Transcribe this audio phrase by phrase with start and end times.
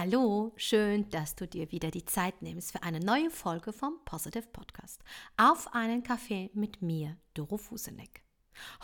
[0.00, 4.46] Hallo, schön, dass du dir wieder die Zeit nimmst für eine neue Folge vom Positive
[4.46, 5.02] Podcast.
[5.36, 8.22] Auf einen Kaffee mit mir, Doro Fuseneck.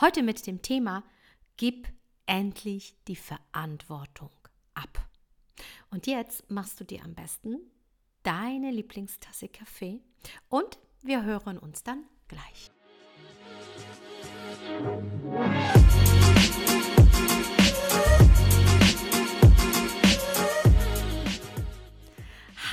[0.00, 1.04] Heute mit dem Thema
[1.56, 1.86] Gib
[2.26, 4.32] endlich die Verantwortung
[4.74, 5.08] ab.
[5.92, 7.60] Und jetzt machst du dir am besten
[8.24, 10.00] deine Lieblingstasse Kaffee
[10.48, 12.72] und wir hören uns dann gleich.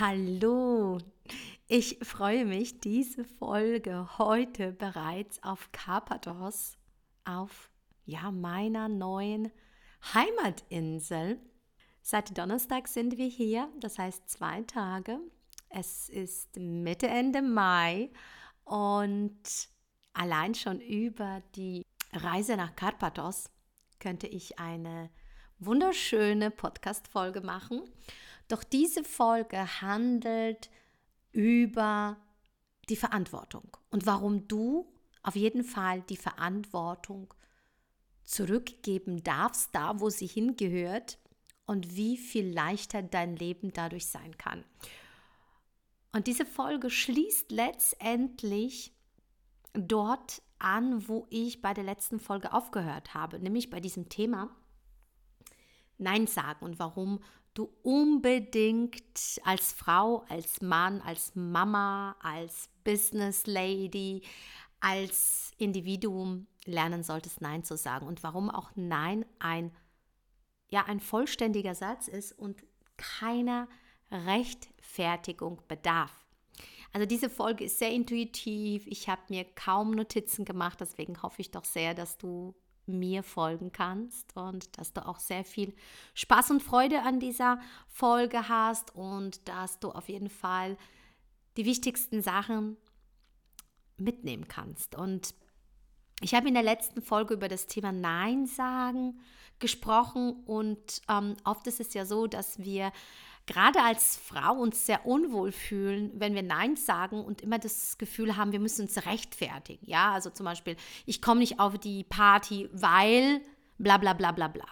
[0.04, 0.98] Hallo,
[1.68, 6.76] ich freue mich, diese Folge heute bereits auf Karpathos,
[7.23, 7.70] auf
[8.06, 9.52] ja, meiner neuen
[10.16, 11.40] Heimatinsel.
[12.02, 15.20] Seit Donnerstag sind wir hier, das heißt zwei Tage.
[15.70, 18.09] Es ist Mitte, Ende Mai
[18.64, 19.70] und
[20.14, 23.52] allein schon über die Reise nach Karpathos
[24.00, 25.12] könnte ich eine
[25.59, 27.84] wunderschöne Podcast-Folge machen.
[28.52, 30.70] Doch diese Folge handelt
[31.32, 32.17] über
[32.89, 34.92] die Verantwortung und warum du
[35.23, 37.34] auf jeden Fall die Verantwortung
[38.25, 41.17] zurückgeben darfst, da wo sie hingehört
[41.66, 44.66] und wie viel leichter dein Leben dadurch sein kann.
[46.12, 48.94] Und diese Folge schließt letztendlich
[49.72, 54.53] dort an, wo ich bei der letzten Folge aufgehört habe, nämlich bei diesem Thema
[55.97, 57.22] Nein sagen und warum
[57.53, 64.23] du unbedingt als Frau, als Mann, als Mama, als Business Lady,
[64.80, 69.72] als Individuum lernen solltest, Nein zu sagen und warum auch Nein ein
[70.72, 72.63] ja ein vollständiger Satz ist und
[72.97, 73.67] keiner
[74.09, 76.25] Rechtfertigung bedarf.
[76.94, 78.85] Also diese Folge ist sehr intuitiv.
[78.88, 82.55] Ich habe mir kaum Notizen gemacht, deswegen hoffe ich doch sehr, dass du
[82.86, 85.74] mir folgen kannst und dass du auch sehr viel
[86.14, 90.78] Spaß und Freude an dieser Folge hast und dass du auf jeden Fall
[91.58, 92.78] die wichtigsten Sachen
[93.98, 94.96] mitnehmen kannst.
[94.96, 95.34] Und
[96.22, 99.20] ich habe in der letzten Folge über das Thema Nein sagen
[99.59, 102.91] gesprochen und ähm, oft ist es ja so, dass wir
[103.51, 108.38] gerade als Frau uns sehr unwohl fühlen, wenn wir Nein sagen und immer das Gefühl
[108.38, 109.85] haben, wir müssen uns rechtfertigen.
[109.85, 113.41] Ja, also zum Beispiel, ich komme nicht auf die Party, weil
[113.78, 114.66] bla bla bla bla bla.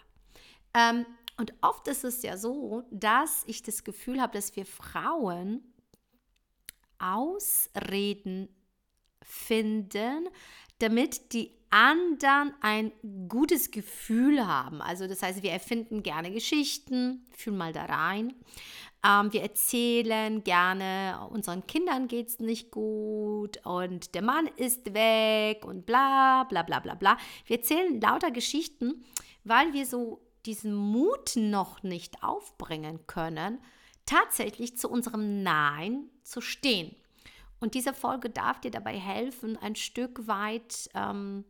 [0.73, 1.05] Ähm,
[1.37, 5.61] und oft ist es ja so, dass ich das Gefühl habe, dass wir Frauen
[6.99, 8.49] Ausreden
[9.23, 10.27] finden,
[10.79, 12.91] damit die anderen ein
[13.27, 14.81] gutes Gefühl haben.
[14.81, 18.33] Also das heißt, wir erfinden gerne Geschichten, fühlen mal da rein.
[19.05, 25.63] Ähm, wir erzählen gerne, unseren Kindern geht es nicht gut und der Mann ist weg
[25.65, 27.17] und bla bla bla bla bla.
[27.45, 29.05] Wir erzählen lauter Geschichten,
[29.43, 33.59] weil wir so diesen Mut noch nicht aufbringen können,
[34.05, 36.95] tatsächlich zu unserem Nein zu stehen.
[37.59, 41.45] Und diese Folge darf dir dabei helfen, ein Stück weit ähm,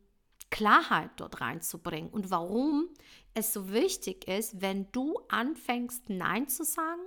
[0.50, 2.90] Klarheit dort reinzubringen und warum
[3.34, 7.02] es so wichtig ist, wenn du anfängst, Nein zu sagen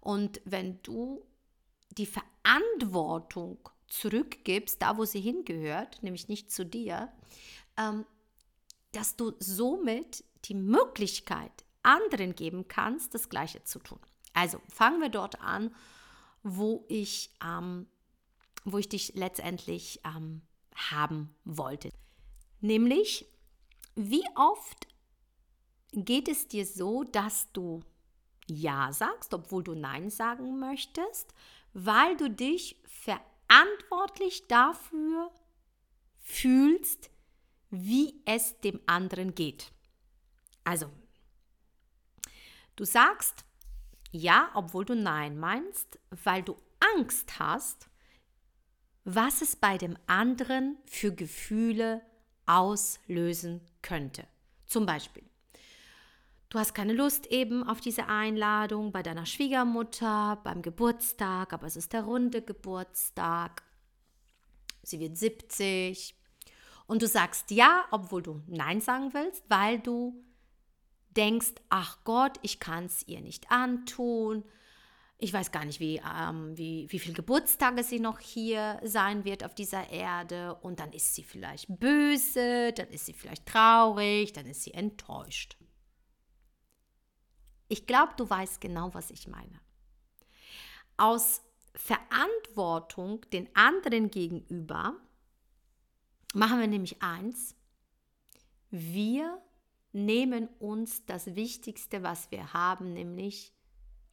[0.00, 1.24] und wenn du
[1.90, 7.12] die Verantwortung zurückgibst, da wo sie hingehört, nämlich nicht zu dir,
[7.76, 8.04] ähm,
[8.92, 14.00] dass du somit die Möglichkeit anderen geben kannst, das Gleiche zu tun.
[14.32, 15.74] Also fangen wir dort an,
[16.46, 17.86] wo ich, ähm,
[18.64, 20.42] wo ich dich letztendlich ähm,
[20.74, 21.90] haben wollte.
[22.60, 23.26] Nämlich,
[23.96, 24.86] wie oft
[25.92, 27.82] geht es dir so, dass du
[28.46, 31.34] Ja sagst, obwohl du Nein sagen möchtest,
[31.72, 35.32] weil du dich verantwortlich dafür
[36.20, 37.10] fühlst,
[37.70, 39.72] wie es dem anderen geht.
[40.62, 40.90] Also,
[42.76, 43.45] du sagst
[44.16, 46.56] Ja, obwohl du Nein meinst, weil du
[46.96, 47.90] Angst hast,
[49.04, 52.00] was es bei dem anderen für Gefühle
[52.46, 54.26] auslösen könnte.
[54.64, 55.22] Zum Beispiel,
[56.48, 61.76] du hast keine Lust eben auf diese Einladung bei deiner Schwiegermutter, beim Geburtstag, aber es
[61.76, 63.64] ist der runde Geburtstag.
[64.82, 66.14] Sie wird 70
[66.86, 70.24] und du sagst ja, obwohl du Nein sagen willst, weil du
[71.16, 74.44] denkst, ach Gott, ich kann es ihr nicht antun
[75.18, 79.44] ich weiß gar nicht, wie, ähm, wie, wie viele Geburtstage sie noch hier sein wird
[79.44, 80.54] auf dieser Erde.
[80.56, 85.56] Und dann ist sie vielleicht böse, dann ist sie vielleicht traurig, dann ist sie enttäuscht.
[87.68, 89.60] Ich glaube, du weißt genau, was ich meine.
[90.98, 91.42] Aus
[91.74, 94.94] Verantwortung den anderen gegenüber
[96.34, 97.56] machen wir nämlich eins.
[98.70, 99.42] Wir
[99.96, 103.52] nehmen uns das Wichtigste, was wir haben, nämlich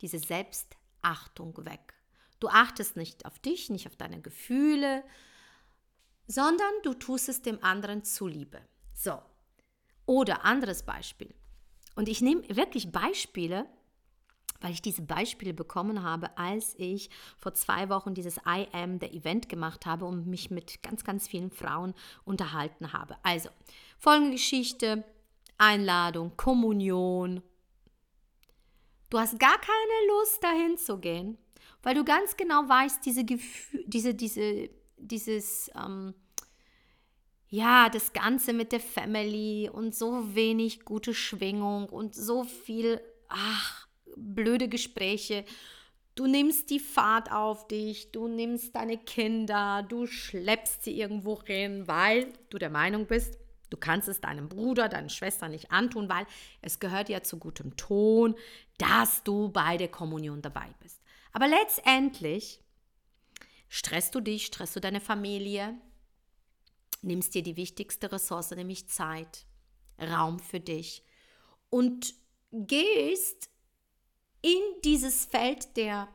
[0.01, 1.93] diese Selbstachtung weg.
[2.39, 5.03] Du achtest nicht auf dich, nicht auf deine Gefühle,
[6.27, 8.61] sondern du tust es dem anderen zuliebe.
[8.93, 9.21] So.
[10.05, 11.33] Oder anderes Beispiel.
[11.95, 13.65] Und ich nehme wirklich Beispiele,
[14.59, 19.13] weil ich diese Beispiele bekommen habe, als ich vor zwei Wochen dieses I Am, der
[19.13, 21.93] Event gemacht habe und mich mit ganz, ganz vielen Frauen
[22.23, 23.17] unterhalten habe.
[23.23, 23.49] Also,
[23.99, 25.03] folgende Geschichte,
[25.63, 27.41] Einladung, Kommunion.
[29.09, 31.37] Du hast gar keine Lust, dahin zu gehen,
[31.83, 36.13] weil du ganz genau weißt, diese Gefühl, diese, diese, dieses, ähm,
[37.47, 42.99] ja, das Ganze mit der Family und so wenig gute Schwingung und so viel,
[43.29, 43.87] ach,
[44.17, 45.45] blöde Gespräche.
[46.15, 51.87] Du nimmst die Fahrt auf dich, du nimmst deine Kinder, du schleppst sie irgendwo hin,
[51.87, 53.37] weil du der Meinung bist,
[53.73, 56.27] du kannst es deinem Bruder, deinen Schwestern nicht antun, weil
[56.61, 58.35] es gehört ja zu gutem Ton,
[58.77, 61.01] dass du bei der Kommunion dabei bist.
[61.31, 62.61] Aber letztendlich
[63.67, 65.75] stresst du dich, stresst du deine Familie,
[67.01, 69.47] nimmst dir die wichtigste Ressource, nämlich Zeit,
[69.99, 71.03] Raum für dich
[71.71, 72.13] und
[72.51, 73.49] gehst
[74.43, 76.07] in dieses Feld der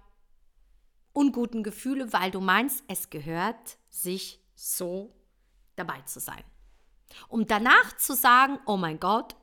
[1.13, 5.13] unguten Gefühle, weil du meinst, es gehört sich so
[5.75, 6.45] dabei zu sein.
[7.29, 9.37] Um danach zu sagen, oh mein Gott,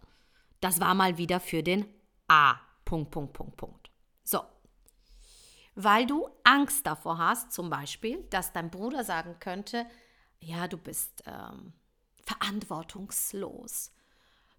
[0.61, 1.85] das war mal wieder für den
[2.27, 2.55] A.
[2.85, 3.91] Punkt, Punkt, Punkt, Punkt.
[4.23, 4.41] So.
[5.75, 9.85] Weil du Angst davor hast, zum Beispiel, dass dein Bruder sagen könnte,
[10.39, 11.73] ja, du bist ähm,
[12.25, 13.91] verantwortungslos,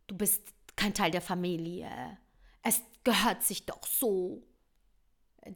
[0.06, 2.18] du bist kein Teil der Familie,
[2.62, 4.42] es gehört sich doch so,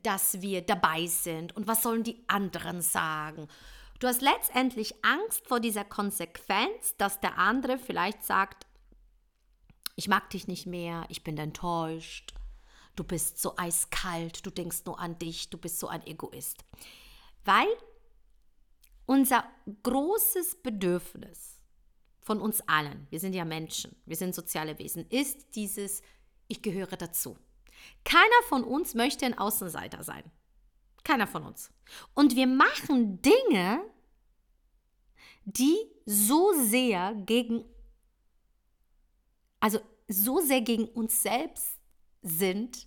[0.02, 3.48] dass wir dabei sind und was sollen die anderen sagen?
[4.00, 8.66] Du hast letztendlich Angst vor dieser Konsequenz, dass der andere vielleicht sagt,
[9.94, 12.32] ich mag dich nicht mehr, ich bin enttäuscht,
[12.96, 16.64] du bist so eiskalt, du denkst nur an dich, du bist so ein Egoist.
[17.44, 17.68] Weil
[19.04, 19.44] unser
[19.82, 21.60] großes Bedürfnis
[22.20, 26.00] von uns allen, wir sind ja Menschen, wir sind soziale Wesen, ist dieses
[26.48, 27.36] ich gehöre dazu.
[28.04, 30.24] Keiner von uns möchte ein Außenseiter sein.
[31.04, 31.70] Keiner von uns.
[32.14, 33.82] Und wir machen Dinge,
[35.44, 35.76] die
[36.06, 37.64] so sehr gegen,
[39.60, 41.78] also so sehr gegen uns selbst
[42.22, 42.86] sind,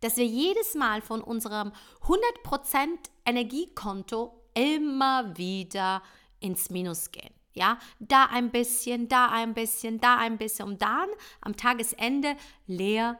[0.00, 1.72] dass wir jedes Mal von unserem
[2.02, 2.88] 100%
[3.24, 6.02] Energiekonto immer wieder
[6.40, 7.32] ins Minus gehen.
[7.54, 11.08] Ja, da ein bisschen, da ein bisschen, da ein bisschen, um dann
[11.40, 12.36] am Tagesende
[12.66, 13.18] leer,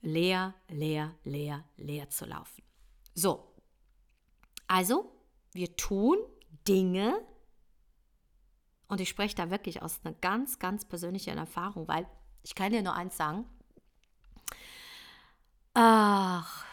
[0.00, 2.64] leer, leer, leer, leer zu laufen.
[3.14, 3.51] So,
[4.72, 5.12] also
[5.52, 6.16] wir tun
[6.66, 7.20] Dinge,
[8.88, 12.06] und ich spreche da wirklich aus einer ganz, ganz persönlichen Erfahrung, weil
[12.42, 13.44] ich kann dir nur eins sagen.
[15.74, 16.64] Ach,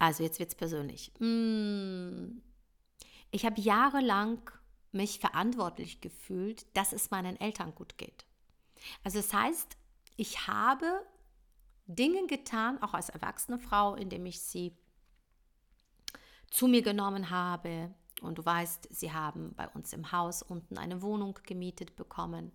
[0.00, 1.12] also jetzt wird es persönlich.
[1.18, 2.42] Hm,
[3.30, 4.50] ich habe jahrelang
[4.90, 8.24] mich verantwortlich gefühlt, dass es meinen Eltern gut geht.
[9.04, 9.76] Also das heißt,
[10.16, 11.06] ich habe
[11.86, 14.76] Dinge getan, auch als erwachsene Frau, indem ich sie
[16.54, 17.92] zu mir genommen habe.
[18.22, 22.52] Und du weißt, sie haben bei uns im Haus unten eine Wohnung gemietet bekommen.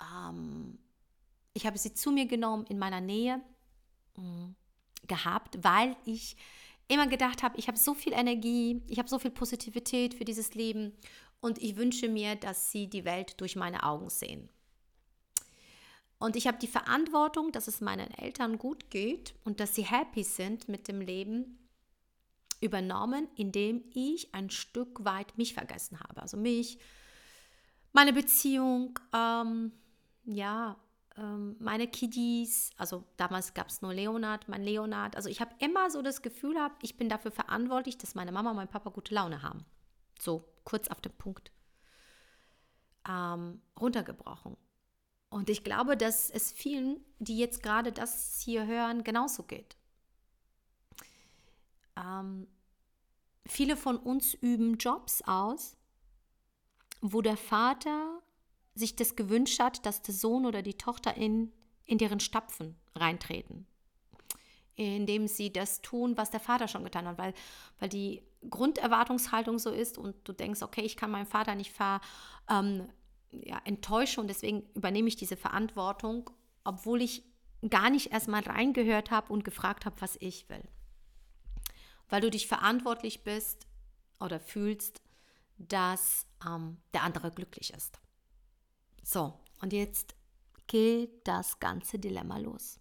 [0.00, 0.78] Ähm,
[1.52, 3.40] ich habe sie zu mir genommen in meiner Nähe
[4.16, 4.52] mm,
[5.06, 6.34] gehabt, weil ich
[6.88, 10.54] immer gedacht habe, ich habe so viel Energie, ich habe so viel Positivität für dieses
[10.54, 10.92] Leben
[11.40, 14.48] und ich wünsche mir, dass sie die Welt durch meine Augen sehen.
[16.18, 20.24] Und ich habe die Verantwortung, dass es meinen Eltern gut geht und dass sie happy
[20.24, 21.59] sind mit dem Leben
[22.60, 26.20] übernommen, indem ich ein Stück weit mich vergessen habe.
[26.22, 26.78] Also mich,
[27.92, 29.72] meine Beziehung, ähm,
[30.24, 30.76] ja,
[31.16, 35.16] ähm, meine Kiddies, also damals gab es nur Leonard, mein Leonard.
[35.16, 38.50] Also ich habe immer so das Gefühl gehabt, ich bin dafür verantwortlich, dass meine Mama
[38.50, 39.64] und mein Papa gute Laune haben.
[40.18, 41.52] So kurz auf den Punkt
[43.08, 44.56] ähm, runtergebrochen.
[45.30, 49.76] Und ich glaube, dass es vielen, die jetzt gerade das hier hören, genauso geht.
[52.00, 52.46] Ähm,
[53.46, 55.76] viele von uns üben Jobs aus,
[57.00, 58.20] wo der Vater
[58.74, 61.52] sich das gewünscht hat, dass der Sohn oder die Tochter in,
[61.84, 63.66] in deren Stapfen reintreten.
[64.76, 67.34] Indem sie das tun, was der Vater schon getan hat, weil,
[67.78, 72.00] weil die Grunderwartungshaltung so ist und du denkst, okay, ich kann meinen Vater nicht ver,
[72.48, 72.88] ähm,
[73.32, 76.30] ja, enttäuschen und deswegen übernehme ich diese Verantwortung,
[76.64, 77.24] obwohl ich
[77.68, 80.62] gar nicht erstmal reingehört habe und gefragt habe, was ich will.
[82.10, 83.66] Weil du dich verantwortlich bist
[84.18, 85.00] oder fühlst,
[85.56, 87.98] dass ähm, der andere glücklich ist.
[89.02, 90.14] So, und jetzt
[90.66, 92.78] geht das ganze Dilemma los.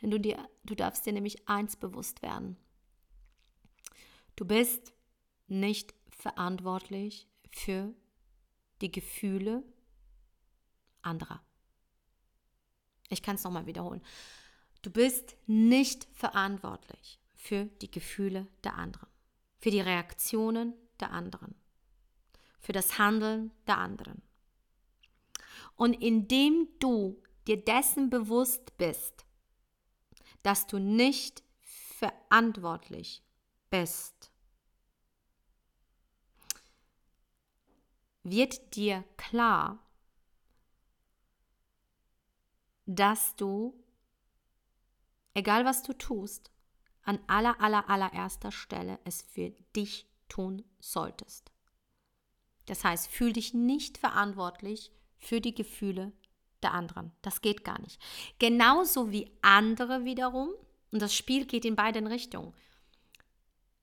[0.00, 2.56] Denn du, dir, du darfst dir nämlich eins bewusst werden.
[4.36, 4.92] Du bist
[5.48, 7.94] nicht verantwortlich für
[8.80, 9.64] die Gefühle
[11.02, 11.42] anderer.
[13.08, 14.02] Ich kann es nochmal wiederholen.
[14.82, 19.08] Du bist nicht verantwortlich für die Gefühle der anderen,
[19.58, 21.54] für die Reaktionen der anderen,
[22.58, 24.20] für das Handeln der anderen.
[25.76, 29.24] Und indem du dir dessen bewusst bist,
[30.42, 33.22] dass du nicht verantwortlich
[33.70, 34.32] bist,
[38.24, 39.78] wird dir klar,
[42.84, 43.78] dass du,
[45.34, 46.50] egal was du tust,
[47.08, 51.50] an aller, aller, allererster Stelle es für dich tun solltest.
[52.66, 56.12] Das heißt, fühl dich nicht verantwortlich für die Gefühle
[56.62, 57.12] der anderen.
[57.22, 57.98] Das geht gar nicht.
[58.38, 60.50] Genauso wie andere wiederum,
[60.92, 62.52] und das Spiel geht in beiden Richtungen,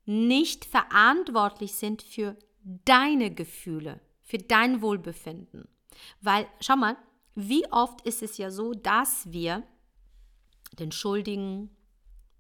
[0.05, 5.67] nicht verantwortlich sind für deine Gefühle, für dein Wohlbefinden.
[6.22, 6.96] Weil, schau mal,
[7.34, 9.63] wie oft ist es ja so, dass wir
[10.77, 11.75] den Schuldigen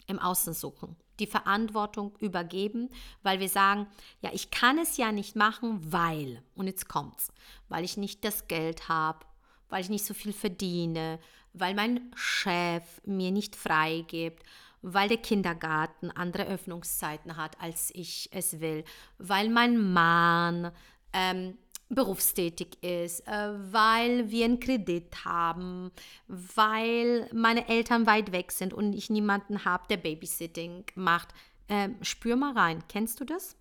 [0.07, 2.89] im Außen suchen, die Verantwortung übergeben,
[3.23, 3.87] weil wir sagen,
[4.21, 7.31] ja, ich kann es ja nicht machen, weil, und jetzt kommt's,
[7.69, 9.25] weil ich nicht das Geld habe,
[9.69, 11.19] weil ich nicht so viel verdiene,
[11.53, 14.43] weil mein Chef mir nicht freigibt,
[14.81, 18.83] weil der Kindergarten andere Öffnungszeiten hat, als ich es will,
[19.17, 20.71] weil mein Mann
[21.11, 21.57] ähm,
[21.89, 25.91] berufstätig ist, äh, weil wir einen Kredit haben,
[26.27, 31.29] weil meine Eltern weit weg sind und ich niemanden habe, der Babysitting macht.
[31.69, 32.83] Ähm, spür mal rein.
[32.87, 33.55] Kennst du das?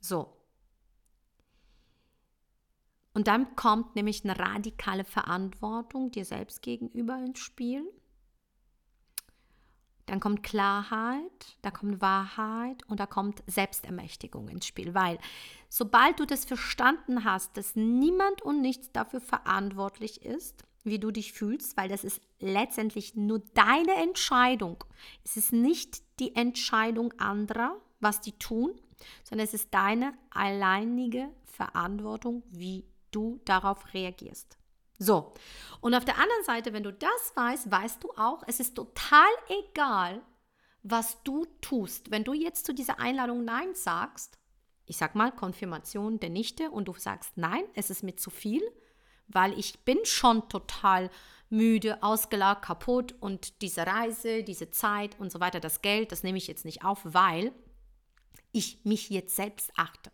[0.00, 0.32] So.
[3.14, 7.84] Und dann kommt nämlich eine radikale Verantwortung dir selbst gegenüber ins Spiel.
[10.06, 14.94] Dann kommt Klarheit, da kommt Wahrheit und da kommt Selbstermächtigung ins Spiel.
[14.94, 15.18] Weil
[15.68, 21.32] sobald du das verstanden hast, dass niemand und nichts dafür verantwortlich ist, wie du dich
[21.32, 24.84] fühlst, weil das ist letztendlich nur deine Entscheidung.
[25.24, 28.70] Es ist nicht die Entscheidung anderer, was die tun,
[29.24, 34.56] sondern es ist deine alleinige Verantwortung, wie du darauf reagierst.
[34.98, 35.34] So,
[35.80, 39.28] und auf der anderen Seite, wenn du das weißt, weißt du auch, es ist total
[39.48, 40.22] egal,
[40.82, 42.10] was du tust.
[42.10, 44.38] Wenn du jetzt zu dieser Einladung Nein sagst,
[44.86, 48.62] ich sag mal Konfirmation der Nichte und du sagst Nein, es ist mir zu viel,
[49.26, 51.10] weil ich bin schon total
[51.50, 56.38] müde, ausgelaugt, kaputt und diese Reise, diese Zeit und so weiter, das Geld, das nehme
[56.38, 57.52] ich jetzt nicht auf, weil
[58.52, 60.10] ich mich jetzt selbst achte.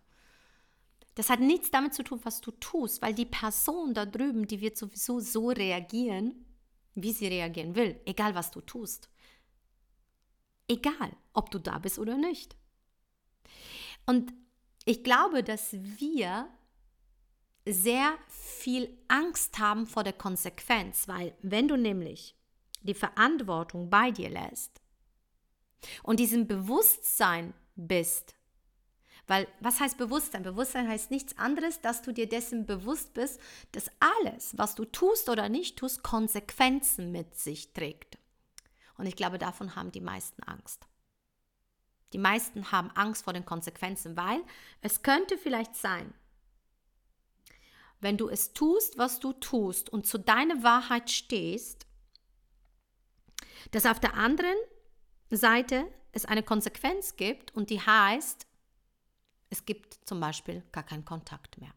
[1.14, 4.60] Das hat nichts damit zu tun, was du tust, weil die Person da drüben, die
[4.60, 6.46] wird sowieso so reagieren,
[6.94, 9.10] wie sie reagieren will, egal was du tust.
[10.68, 12.56] Egal, ob du da bist oder nicht.
[14.06, 14.32] Und
[14.84, 16.48] ich glaube, dass wir
[17.66, 22.34] sehr viel Angst haben vor der Konsequenz, weil wenn du nämlich
[22.82, 24.80] die Verantwortung bei dir lässt
[26.02, 28.34] und diesem Bewusstsein bist,
[29.26, 30.42] weil was heißt Bewusstsein?
[30.42, 33.40] Bewusstsein heißt nichts anderes, dass du dir dessen bewusst bist,
[33.72, 38.18] dass alles, was du tust oder nicht tust, Konsequenzen mit sich trägt.
[38.96, 40.86] Und ich glaube, davon haben die meisten Angst.
[42.12, 44.42] Die meisten haben Angst vor den Konsequenzen, weil
[44.80, 46.12] es könnte vielleicht sein,
[48.00, 51.86] wenn du es tust, was du tust und zu deiner Wahrheit stehst,
[53.70, 54.56] dass auf der anderen
[55.30, 58.46] Seite es eine Konsequenz gibt und die heißt,
[59.52, 61.74] es gibt zum Beispiel gar keinen Kontakt mehr.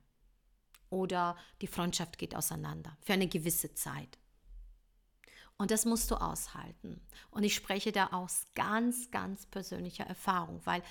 [0.89, 4.17] Oder die Freundschaft geht auseinander für eine gewisse Zeit.
[5.58, 7.01] Und das musst du aushalten.
[7.32, 10.84] Und ich spreche da aus ganz, ganz persönlicher Erfahrung, weil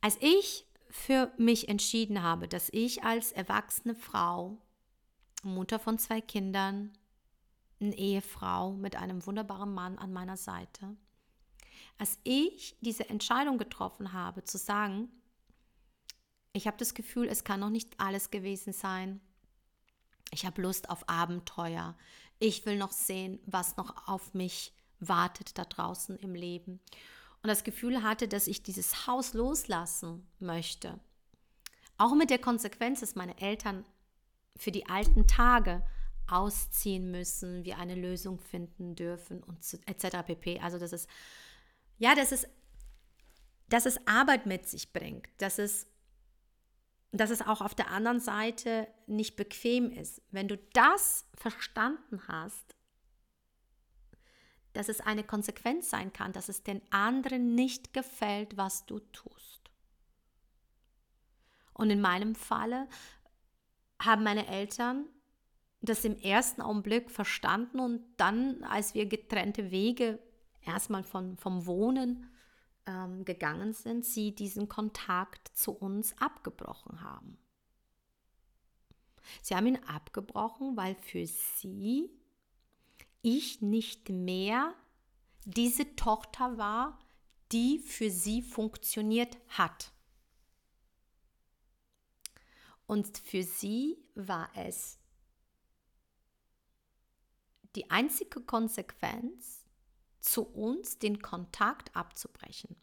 [0.00, 4.58] als ich für mich entschieden habe, dass ich als erwachsene Frau,
[5.42, 6.92] Mutter von zwei Kindern,
[7.80, 10.96] eine Ehefrau mit einem wunderbaren Mann an meiner Seite,
[11.98, 15.08] als ich diese Entscheidung getroffen habe, zu sagen,
[16.52, 19.20] ich habe das Gefühl, es kann noch nicht alles gewesen sein.
[20.32, 21.96] Ich habe Lust auf Abenteuer.
[22.38, 26.80] Ich will noch sehen, was noch auf mich wartet da draußen im Leben.
[27.42, 31.00] Und das Gefühl hatte, dass ich dieses Haus loslassen möchte.
[31.96, 33.84] Auch mit der Konsequenz, dass meine Eltern
[34.56, 35.84] für die alten Tage
[36.28, 40.18] ausziehen müssen, wir eine Lösung finden dürfen und etc.
[40.26, 40.60] pp.
[40.60, 41.08] Also das ist
[41.98, 42.48] ja, das ist
[43.68, 45.86] dass es Arbeit mit sich bringt, dass es
[47.12, 50.22] dass es auch auf der anderen Seite nicht bequem ist.
[50.30, 52.76] Wenn du das verstanden hast,
[54.72, 59.70] dass es eine Konsequenz sein kann, dass es den anderen nicht gefällt, was du tust.
[61.74, 62.88] Und in meinem Falle
[64.00, 65.06] haben meine Eltern
[65.82, 70.18] das im ersten Augenblick verstanden und dann, als wir getrennte Wege
[70.60, 72.29] erstmal von, vom Wohnen
[72.90, 77.38] ähm, gegangen sind, sie diesen Kontakt zu uns abgebrochen haben.
[79.42, 82.10] Sie haben ihn abgebrochen, weil für sie
[83.22, 84.74] ich nicht mehr
[85.44, 86.98] diese Tochter war,
[87.52, 89.92] die für sie funktioniert hat.
[92.86, 94.98] Und für sie war es
[97.76, 99.59] die einzige Konsequenz,
[100.20, 102.76] zu uns den Kontakt abzubrechen.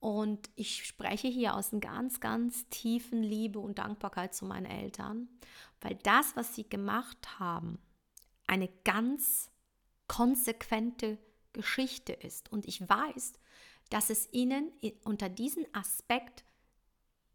[0.00, 5.28] Und ich spreche hier aus einer ganz, ganz tiefen Liebe und Dankbarkeit zu meinen Eltern,
[5.80, 7.78] weil das, was sie gemacht haben,
[8.48, 9.50] eine ganz
[10.08, 11.18] konsequente
[11.52, 12.50] Geschichte ist.
[12.50, 13.34] Und ich weiß,
[13.90, 14.72] dass es ihnen
[15.04, 16.44] unter diesem Aspekt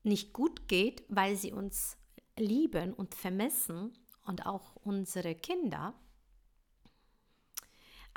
[0.04, 1.98] nicht gut geht, weil sie uns
[2.38, 3.94] lieben und vermissen
[4.26, 5.94] und auch unsere Kinder.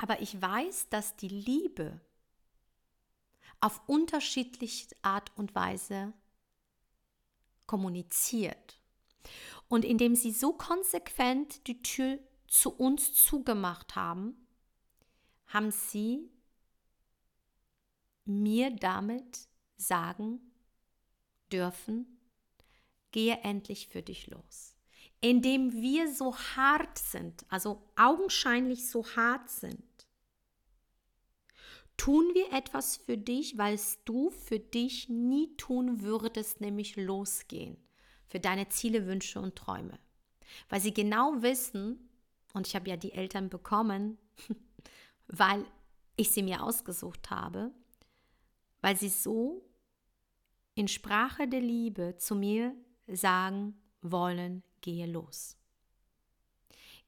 [0.01, 2.01] Aber ich weiß, dass die Liebe
[3.59, 6.11] auf unterschiedliche Art und Weise
[7.67, 8.81] kommuniziert.
[9.67, 12.17] Und indem sie so konsequent die Tür
[12.47, 14.47] zu uns zugemacht haben,
[15.45, 16.31] haben sie
[18.25, 20.41] mir damit sagen
[21.51, 22.19] dürfen,
[23.11, 24.75] gehe endlich für dich los.
[25.19, 29.90] Indem wir so hart sind, also augenscheinlich so hart sind,
[32.01, 37.77] tun wir etwas für dich, weil du für dich nie tun würdest, nämlich losgehen
[38.27, 39.99] für deine Ziele, Wünsche und Träume.
[40.67, 42.09] Weil sie genau wissen,
[42.55, 44.17] und ich habe ja die Eltern bekommen,
[45.27, 45.63] weil
[46.15, 47.71] ich sie mir ausgesucht habe,
[48.81, 49.63] weil sie so
[50.73, 52.73] in Sprache der Liebe zu mir
[53.05, 55.55] sagen wollen, gehe los.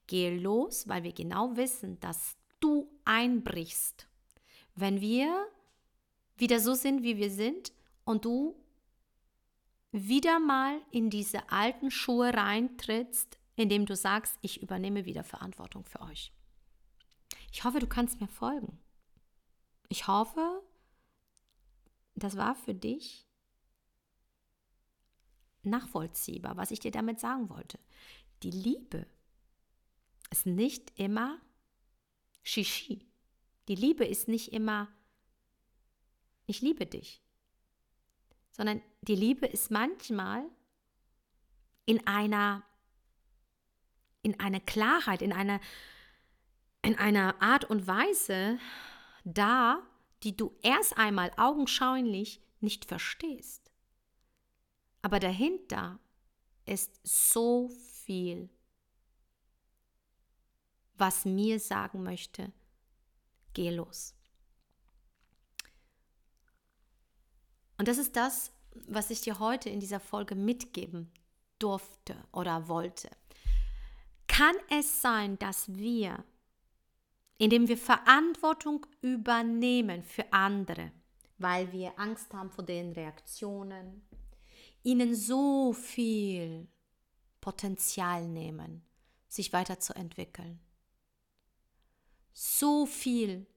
[0.06, 4.08] Gehe los, weil wir genau wissen, dass du einbrichst,
[4.75, 5.47] wenn wir
[6.38, 7.71] wieder so sind, wie wir sind
[8.05, 8.55] und du
[9.91, 16.01] wieder mal in diese alten Schuhe reintrittst, indem du sagst, ich übernehme wieder Verantwortung für
[16.01, 16.33] euch.
[17.51, 18.79] Ich hoffe, du kannst mir folgen.
[19.89, 20.63] Ich hoffe,
[22.15, 23.27] das war für dich
[25.62, 27.79] nachvollziehbar, was ich dir damit sagen wollte.
[28.41, 29.05] Die Liebe
[30.31, 31.39] ist nicht immer
[32.41, 33.12] Shishi.
[33.67, 34.88] Die Liebe ist nicht immer,
[36.45, 37.21] ich liebe dich,
[38.52, 40.45] sondern die Liebe ist manchmal
[41.86, 42.63] in einer,
[44.21, 45.60] in einer Klarheit, in einer,
[46.82, 48.60] in einer Art und Weise
[49.23, 49.82] da,
[50.23, 53.71] die du erst einmal augenscheinlich nicht verstehst.
[55.02, 55.99] Aber dahinter
[56.65, 57.69] ist so
[58.06, 58.49] viel,
[60.95, 62.54] was mir sagen möchte,
[63.53, 64.15] geh los.
[67.77, 68.51] Und das ist das,
[68.87, 71.11] was ich dir heute in dieser Folge mitgeben
[71.59, 73.09] durfte oder wollte.
[74.27, 76.23] Kann es sein, dass wir,
[77.37, 80.91] indem wir Verantwortung übernehmen für andere,
[81.37, 84.01] weil wir Angst haben vor den Reaktionen,
[84.83, 86.67] ihnen so viel
[87.41, 88.83] Potenzial nehmen,
[89.27, 90.59] sich weiterzuentwickeln,
[92.33, 93.47] so viel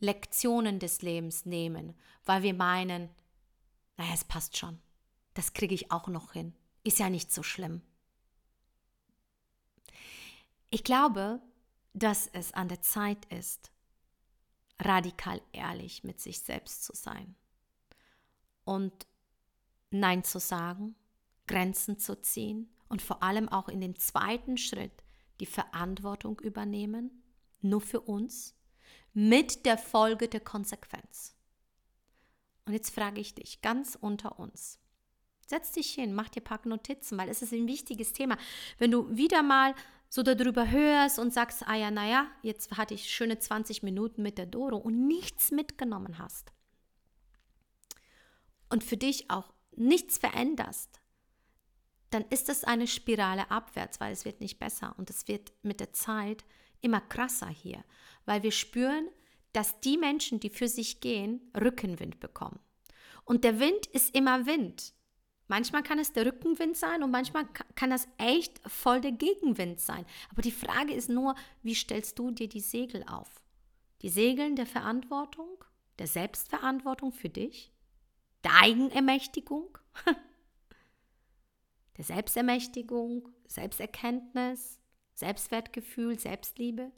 [0.00, 3.10] Lektionen des Lebens nehmen, weil wir meinen,
[3.96, 4.78] naja, es passt schon.
[5.34, 6.54] Das kriege ich auch noch hin.
[6.84, 7.82] Ist ja nicht so schlimm.
[10.70, 11.40] Ich glaube,
[11.94, 13.72] dass es an der Zeit ist,
[14.80, 17.34] radikal ehrlich mit sich selbst zu sein
[18.64, 19.06] und
[19.90, 20.94] Nein zu sagen,
[21.46, 25.02] Grenzen zu ziehen und vor allem auch in dem zweiten Schritt
[25.40, 27.22] die Verantwortung übernehmen,
[27.60, 28.54] nur für uns,
[29.12, 31.34] mit der Folge der Konsequenz.
[32.66, 34.78] Und jetzt frage ich dich ganz unter uns.
[35.46, 38.36] Setz dich hin, mach dir ein paar Notizen, weil es ist ein wichtiges Thema.
[38.76, 39.74] Wenn du wieder mal
[40.10, 44.38] so darüber hörst und sagst, ah ja, naja, jetzt hatte ich schöne 20 Minuten mit
[44.38, 46.52] der Doro und nichts mitgenommen hast
[48.70, 51.00] und für dich auch nichts veränderst,
[52.10, 55.80] dann ist es eine Spirale abwärts, weil es wird nicht besser und es wird mit
[55.80, 56.44] der Zeit
[56.80, 57.84] immer krasser hier,
[58.24, 59.08] weil wir spüren,
[59.52, 62.60] dass die Menschen, die für sich gehen, Rückenwind bekommen.
[63.24, 64.94] Und der Wind ist immer Wind.
[65.48, 70.04] Manchmal kann es der Rückenwind sein und manchmal kann das echt voll der Gegenwind sein.
[70.30, 73.42] Aber die Frage ist nur, wie stellst du dir die Segel auf?
[74.02, 75.64] Die Segeln der Verantwortung,
[75.98, 77.72] der Selbstverantwortung für dich,
[78.44, 79.78] der Eigenermächtigung,
[81.96, 84.78] der Selbstermächtigung, Selbsterkenntnis,
[85.18, 86.92] Selbstwertgefühl, Selbstliebe.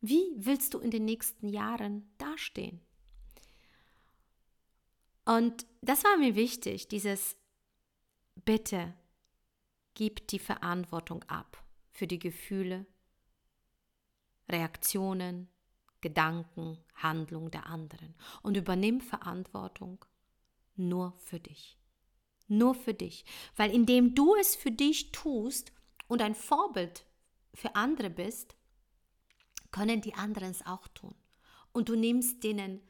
[0.00, 2.80] Wie willst du in den nächsten Jahren dastehen?
[5.26, 7.36] Und das war mir wichtig, dieses
[8.46, 8.94] Bitte,
[9.92, 12.86] gib die Verantwortung ab für die Gefühle,
[14.48, 15.48] Reaktionen,
[16.00, 20.02] Gedanken, Handlung der anderen und übernimm Verantwortung
[20.76, 21.76] nur für dich.
[22.46, 23.26] Nur für dich.
[23.54, 25.72] Weil indem du es für dich tust
[26.06, 27.04] und ein Vorbild
[27.58, 28.56] für andere bist,
[29.72, 31.14] können die anderen es auch tun.
[31.72, 32.80] Und du nimmst denen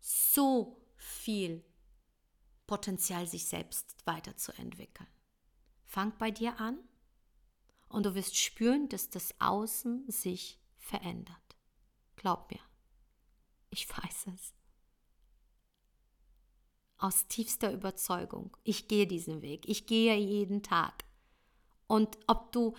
[0.00, 1.64] so viel
[2.66, 5.08] Potenzial, sich selbst weiterzuentwickeln.
[5.84, 6.78] Fang bei dir an
[7.88, 11.56] und du wirst spüren, dass das Außen sich verändert.
[12.16, 12.60] Glaub mir,
[13.70, 14.54] ich weiß es.
[16.98, 18.56] Aus tiefster Überzeugung.
[18.64, 19.68] Ich gehe diesen Weg.
[19.68, 21.04] Ich gehe jeden Tag.
[21.86, 22.74] Und ob du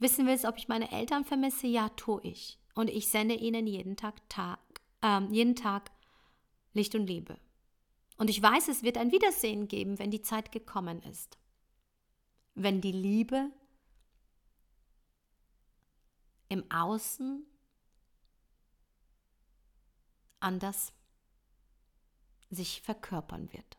[0.00, 2.58] wissen willst, ob ich meine Eltern vermisse, ja, tue ich.
[2.74, 4.58] Und ich sende ihnen jeden Tag, Tag,
[5.02, 5.90] äh, jeden Tag
[6.72, 7.38] Licht und Liebe.
[8.16, 11.38] Und ich weiß, es wird ein Wiedersehen geben, wenn die Zeit gekommen ist.
[12.54, 13.50] Wenn die Liebe
[16.48, 17.46] im Außen
[20.40, 20.92] anders
[22.50, 23.78] sich verkörpern wird.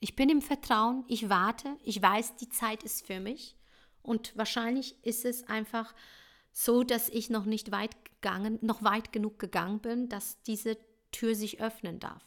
[0.00, 3.59] Ich bin im Vertrauen, ich warte, ich weiß, die Zeit ist für mich
[4.02, 5.94] und wahrscheinlich ist es einfach
[6.52, 10.76] so, dass ich noch nicht weit gegangen, noch weit genug gegangen bin, dass diese
[11.12, 12.26] Tür sich öffnen darf.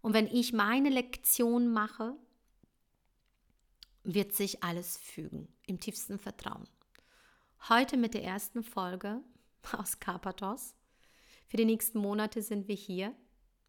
[0.00, 2.14] Und wenn ich meine Lektion mache,
[4.02, 6.68] wird sich alles fügen, im tiefsten Vertrauen.
[7.68, 9.22] Heute mit der ersten Folge
[9.72, 10.74] aus Karpathos.
[11.46, 13.14] Für die nächsten Monate sind wir hier.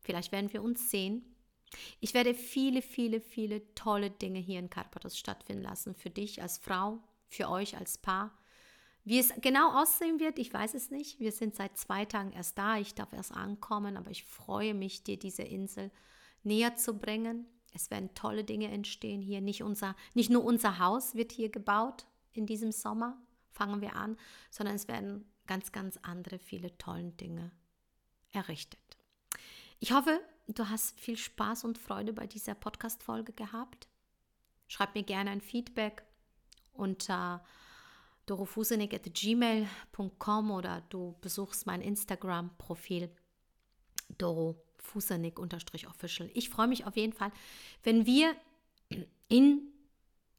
[0.02, 1.36] Vielleicht werden wir uns sehen.
[2.00, 5.96] Ich werde viele, viele, viele tolle Dinge hier in Karpathos stattfinden lassen.
[5.96, 7.02] Für dich als Frau,
[7.36, 8.38] für euch als Paar.
[9.04, 11.20] Wie es genau aussehen wird, ich weiß es nicht.
[11.20, 12.78] Wir sind seit zwei Tagen erst da.
[12.78, 15.92] Ich darf erst ankommen, aber ich freue mich, dir diese Insel
[16.42, 17.46] näher zu bringen.
[17.72, 19.42] Es werden tolle Dinge entstehen hier.
[19.42, 23.22] Nicht, unser, nicht nur unser Haus wird hier gebaut in diesem Sommer,
[23.52, 24.18] fangen wir an,
[24.50, 27.52] sondern es werden ganz, ganz andere, viele tolle Dinge
[28.32, 28.80] errichtet.
[29.80, 33.88] Ich hoffe, du hast viel Spaß und Freude bei dieser Podcast-Folge gehabt.
[34.68, 36.05] Schreib mir gerne ein Feedback
[36.76, 37.44] unter
[38.26, 43.10] dorofusenik.gmail.com oder du besuchst mein Instagram-Profil
[44.18, 46.30] dorofusenik-official.
[46.34, 47.32] Ich freue mich auf jeden Fall,
[47.84, 48.36] wenn wir
[49.28, 49.74] in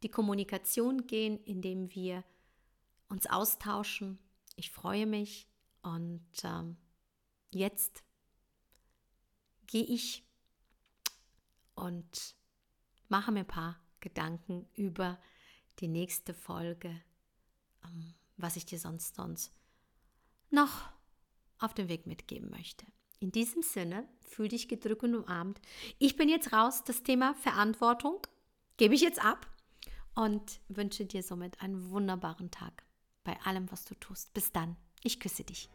[0.03, 2.25] die Kommunikation gehen, indem wir
[3.09, 4.19] uns austauschen.
[4.57, 5.47] Ich freue mich
[5.83, 6.77] und ähm,
[7.51, 8.03] jetzt
[9.67, 10.25] gehe ich
[11.75, 12.37] und
[13.09, 15.36] mache mir ein paar Gedanken über die
[15.79, 16.89] die nächste Folge,
[17.85, 19.53] ähm, was ich dir sonst, sonst
[20.51, 20.89] noch
[21.59, 22.87] auf dem Weg mitgeben möchte.
[23.19, 25.61] In diesem Sinne, fühl dich gedrückt und umarmt.
[25.99, 28.27] Ich bin jetzt raus, das Thema Verantwortung
[28.77, 29.47] gebe ich jetzt ab
[30.15, 32.85] und wünsche dir somit einen wunderbaren Tag
[33.25, 34.35] bei allem, was du tust.
[34.35, 35.69] Bis dann, ich küsse dich.